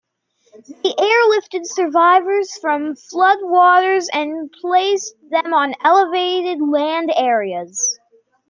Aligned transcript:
They 0.83 0.93
airlifted 0.93 1.67
survivors 1.67 2.57
from 2.57 2.95
flood 2.95 3.37
waters 3.41 4.09
and 4.11 4.51
placed 4.51 5.13
them 5.29 5.53
on 5.53 5.75
elevated 5.83 6.59
land 6.59 7.11
areas. 7.15 7.99